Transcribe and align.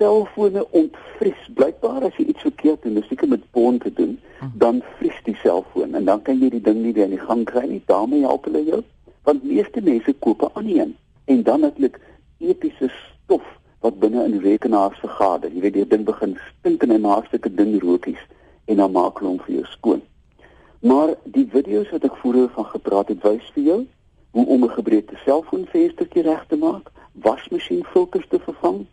selfone 0.00 0.64
ontvries. 0.70 1.40
Blykbaar 1.54 2.06
as 2.08 2.16
jy 2.16 2.30
iets 2.32 2.46
verkeerd 2.46 2.82
doen, 2.82 3.02
seker 3.08 3.28
met 3.28 3.44
bond 3.52 3.82
te 3.84 3.92
doen, 3.92 4.16
dan 4.62 4.80
vries 4.96 5.18
die 5.26 5.36
selfoon 5.42 5.94
en 5.98 6.08
dan 6.08 6.22
kan 6.24 6.40
jy 6.40 6.48
die 6.56 6.62
ding 6.64 6.80
nie 6.80 6.94
weer 6.96 7.10
in 7.10 7.16
die 7.18 7.26
gang 7.28 7.44
kry 7.44 7.66
nie. 7.68 7.82
daarmee 7.86 8.24
help 8.24 8.48
hulle 8.48 8.64
jou. 8.64 8.82
Want 9.28 9.44
meeste 9.44 9.82
mense 9.84 10.14
koop 10.24 10.42
'n 10.42 10.52
ander 10.54 10.76
een 10.80 10.96
en 11.24 11.42
dan 11.42 11.60
natuurlik 11.60 12.00
epiese 12.38 12.88
stof 12.88 13.44
wat 13.80 13.98
binne 14.00 14.24
in 14.24 14.38
die 14.38 14.40
rekenaar 14.40 14.96
vergader. 15.00 15.52
Jy 15.52 15.60
weet 15.60 15.72
die 15.72 15.86
ding 15.86 16.04
begin 16.04 16.38
stink 16.48 16.82
en 16.82 16.90
hy 16.90 16.98
maak 16.98 17.28
sulke 17.30 17.54
ding 17.54 17.80
rokies 17.82 18.22
en 18.64 18.76
dan 18.76 18.92
maak 18.92 19.18
hulle 19.18 19.30
hom 19.30 19.40
vir 19.44 19.54
jou 19.54 19.64
skoon. 19.64 20.02
Maar 20.80 21.14
die 21.24 21.48
video's 21.52 21.90
wat 21.90 22.04
ek 22.04 22.16
vroeër 22.16 22.48
van 22.56 22.64
gepraat 22.64 23.08
het, 23.08 23.22
wys 23.22 23.50
vir 23.54 23.64
jou 23.64 23.80
hoe 24.30 24.46
om 24.46 24.64
'n 24.64 24.76
gebreekte 24.78 25.16
selfoonvenstertjie 25.24 26.22
reg 26.22 26.44
te 26.48 26.56
maak, 26.56 26.90
wasmasjien 27.12 27.84
filters 27.84 28.28
te 28.28 28.38
vervang, 28.38 28.86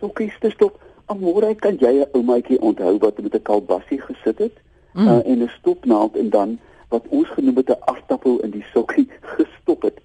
sokkies 0.00 0.38
te 0.40 0.50
stop. 0.50 0.80
Amore, 1.06 1.54
kan 1.54 1.76
jy 1.78 1.92
'n 2.00 2.08
oumaatjie 2.12 2.60
onthou 2.60 2.98
wat 2.98 3.20
met 3.22 3.34
'n 3.34 3.42
kalbassie 3.42 4.00
gesit 4.00 4.38
het 4.38 4.56
mm. 4.92 5.08
uh, 5.08 5.26
en 5.26 5.42
'n 5.42 5.50
stopnaald 5.58 6.16
en 6.16 6.30
dan 6.30 6.58
wat 6.88 7.04
ons 7.08 7.28
genoem 7.28 7.56
het 7.56 7.68
'n 7.68 7.80
aftappel 7.80 8.40
in 8.40 8.50
die 8.50 8.66
sokkie 8.72 9.08
gestop 9.36 9.82
het. 9.82 9.98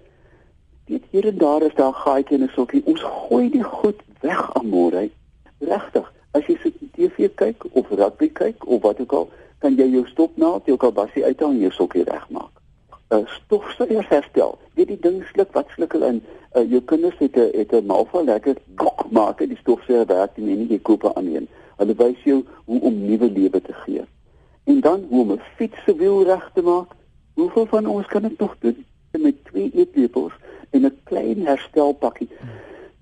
Dit 0.84 1.02
hier 1.10 1.26
en 1.26 1.38
daar 1.38 1.62
is 1.62 1.74
daar 1.74 1.90
'n 1.90 2.02
gaatjie 2.04 2.36
in 2.38 2.44
'n 2.44 2.52
sokkie. 2.54 2.82
Ons 2.84 3.02
gooi 3.02 3.50
die 3.50 3.62
goed 3.62 4.00
weg, 4.20 4.54
Amore. 4.54 5.10
Regtig. 5.58 6.12
As 6.30 6.46
jy 6.46 6.56
sit 6.62 6.74
TV 6.92 7.28
kyk 7.34 7.64
of 7.72 7.90
rugby 7.90 8.28
kyk 8.32 8.66
of 8.66 8.82
wat 8.82 9.00
ook 9.00 9.12
al, 9.12 9.30
kan 9.58 9.74
jy 9.74 9.86
jou 9.90 10.06
stopnaald, 10.06 10.66
jou 10.66 10.76
kalbassie 10.76 11.24
uithaal 11.24 11.50
en 11.50 11.58
jou 11.58 11.72
sokkie 11.72 12.04
regmaak. 12.04 12.51
'n 13.12 13.18
uh, 13.18 13.26
Stofsuier 13.26 14.06
herstel. 14.08 14.58
Weet 14.74 14.88
die 14.88 15.00
ding 15.00 15.24
sluk 15.32 15.52
wat 15.52 15.68
sluk 15.74 15.92
hulle 15.92 16.08
in? 16.14 16.22
Uh, 16.56 16.62
jou 16.70 16.80
kinders 16.80 17.18
het 17.18 17.36
'n 17.36 17.50
het 17.58 17.72
'n 17.72 17.86
malva 17.86 18.22
lekker 18.22 18.56
gok 18.76 19.10
maak 19.10 19.40
en 19.40 19.48
die 19.48 19.58
stofsuier 19.60 20.06
werk 20.06 20.36
nie 20.36 20.56
nie 20.56 20.68
jy 20.68 20.78
koop 20.80 21.04
aan 21.16 21.26
een. 21.26 21.48
Hulle 21.76 21.94
wys 21.94 22.22
jou 22.24 22.44
hoe 22.64 22.80
om 22.80 23.04
nuwe 23.06 23.28
lewe 23.30 23.60
te 23.62 23.72
gee. 23.72 24.04
En 24.64 24.80
dan 24.80 25.04
hoe 25.10 25.20
om 25.20 25.32
'n 25.32 25.40
fiets 25.56 25.84
se 25.84 25.96
wiel 25.96 26.24
reg 26.24 26.50
te 26.54 26.62
maak. 26.62 26.88
Hoeveel 27.34 27.66
van 27.66 27.86
ons 27.86 28.06
kan 28.06 28.22
dit 28.22 28.38
nog 28.38 28.56
doen 28.58 28.84
met 29.10 29.44
twee 29.44 29.70
eetlepels 29.74 30.32
en 30.70 30.84
'n 30.84 30.98
klein 31.04 31.46
herstelpakkie? 31.46 32.28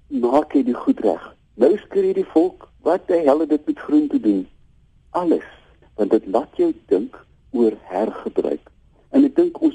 Maak 0.06 0.52
jy 0.52 0.62
dit 0.64 0.76
goed 0.76 1.00
reg? 1.00 1.36
Nou 1.54 1.78
skree 1.78 2.14
die 2.14 2.30
volk, 2.34 2.68
wat 2.82 3.06
die 3.06 3.16
hel 3.16 3.40
het 3.40 3.48
dit 3.48 3.66
met 3.66 3.78
groen 3.78 4.08
te 4.08 4.20
doen? 4.20 4.48
Alles, 5.10 5.48
want 5.94 6.10
dit 6.10 6.26
laat 6.26 6.56
jou 6.56 6.74
dink 6.86 7.24
oor 7.50 7.72
hergebruik. 7.80 8.70
En 9.10 9.24
ek 9.24 9.34
dink 9.36 9.56
'n 9.56 9.69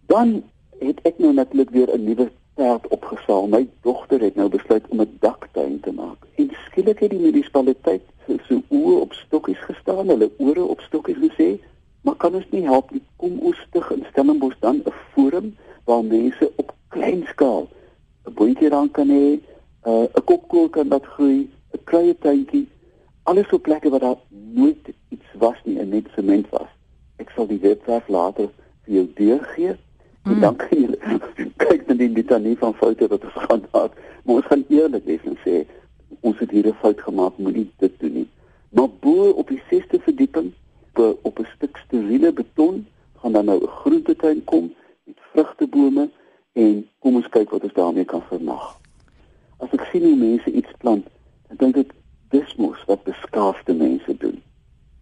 Dan 0.07 0.37
het 0.79 1.03
ek 1.11 1.19
nou 1.19 1.33
natuurlik 1.35 1.75
weer 1.75 1.91
'n 1.95 2.05
nuwe 2.05 2.31
perd 2.55 2.87
opgesaal. 2.89 3.49
My 3.49 3.67
dogter 3.83 4.21
het 4.21 4.35
nou 4.35 4.49
besluit 4.49 4.85
om 4.89 5.01
'n 5.01 5.17
daktuin 5.21 5.81
te 5.81 5.93
maak. 5.93 6.23
En 6.35 6.51
skielik 6.67 6.99
het 6.99 7.11
die 7.11 7.21
munisipaliteit 7.21 8.03
so, 8.27 8.39
so 8.49 8.63
oë 8.69 9.01
op 9.01 9.13
stokkies 9.13 9.59
gestaan, 9.59 10.09
hulle 10.09 10.31
ore 10.39 10.65
op 10.65 10.81
stokkies 10.81 11.19
gesê, 11.19 11.59
"Maar 12.01 12.15
kan 12.15 12.35
ons 12.35 12.51
nie 12.51 12.63
help 12.63 12.91
nie? 12.91 13.03
Kom 13.17 13.39
ons 13.39 13.59
stig 13.69 13.91
in 13.91 14.07
Stellenbosch 14.11 14.61
dan 14.61 14.77
'n 14.77 14.93
forum 15.13 15.57
waar 15.85 16.05
mense 16.05 16.53
op 16.57 16.75
klein 16.89 17.27
skaal 17.27 17.66
boontjie 18.47 18.71
dan 18.71 18.91
kan 18.91 19.09
hê, 19.11 19.41
uh, 19.87 20.07
'n 20.15 20.25
kopkoel 20.25 20.69
kan 20.69 20.89
dat 20.89 21.05
groei, 21.05 21.51
'n 21.75 21.85
kleie 21.85 22.15
tuintjie, 22.19 22.69
alles 23.23 23.53
op 23.53 23.63
plekke 23.63 23.91
waar 23.91 24.01
daar 24.01 24.19
nooit 24.31 24.93
iets 25.09 25.31
was 25.39 25.59
nie 25.65 25.79
en 25.79 25.89
net 25.89 26.07
sement 26.15 26.49
was. 26.51 26.71
Ek 27.17 27.31
sal 27.31 27.47
die 27.47 27.59
webwerf 27.59 28.09
later 28.09 28.49
vir 28.85 28.95
jou 28.95 29.07
deurgee. 29.15 29.75
Mm. 30.23 30.33
En 30.33 30.41
dan 30.41 30.57
kan 30.57 30.79
jy 30.79 30.89
kyk 31.57 31.87
na 31.87 31.95
die 31.95 32.09
litanie 32.09 32.57
van 32.59 32.75
foute 32.75 33.09
wat 33.09 33.25
ons 33.25 33.45
gaan 33.49 33.65
maak. 33.73 33.93
Maar 34.25 34.35
ons 34.35 34.47
gaan 34.47 34.65
eerlik 34.69 35.05
wees 35.05 35.25
en 35.25 35.39
sê 35.45 35.67
ons 36.21 36.39
het 36.39 36.51
hier 36.51 36.67
'n 36.67 36.79
fout 36.81 37.01
gemaak, 37.01 37.39
moenie 37.39 37.71
dit 37.79 37.93
doen 37.99 38.13
nie. 38.13 38.29
Maar 38.71 38.89
bo 39.01 39.31
op 39.31 39.49
die 39.49 39.63
6ste 39.71 39.99
verdieping 39.99 40.53
op 41.23 41.39
'n 41.39 41.49
stuk 41.57 41.77
steriele 41.77 42.33
beton 42.33 42.87
gaan 43.21 43.33
dan 43.33 43.45
nou 43.45 43.63
'n 43.63 43.69
groentetuin 43.69 44.45
kom 44.45 44.75
met 45.05 45.19
vrugtebome 45.33 46.11
en 46.57 46.83
kom 47.05 47.21
ons 47.21 47.31
kyk 47.31 47.53
wat 47.53 47.69
ons 47.69 47.77
daarmee 47.77 48.09
kan 48.09 48.25
vermag 48.33 48.75
as 49.63 49.73
ek 49.77 49.87
sien 49.91 50.05
hoe 50.05 50.17
mense 50.19 50.53
iets 50.53 50.73
plant, 50.83 51.07
dan 51.49 51.61
dink 51.63 51.81
ek 51.85 51.95
dis 52.35 52.57
mos 52.61 52.81
wat 52.91 53.05
beskaafde 53.09 53.77
mense 53.77 54.17
doen. 54.21 54.39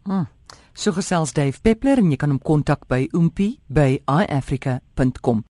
Hmm. 0.07 0.29
So 0.75 0.95
gesels 0.95 1.33
Dave 1.35 1.61
Peppler 1.63 2.03
en 2.03 2.11
jy 2.13 2.19
kan 2.21 2.35
hom 2.35 2.43
kontak 2.43 2.89
by 2.91 3.05
oompie 3.15 3.59
by 3.71 4.01
iafrica.com. 4.11 5.45